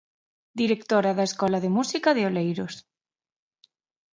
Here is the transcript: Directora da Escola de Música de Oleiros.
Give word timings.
Directora 0.61 1.11
da 1.17 1.27
Escola 1.29 1.57
de 1.61 1.73
Música 1.77 2.09
de 2.13 2.23
Oleiros. 2.29 2.75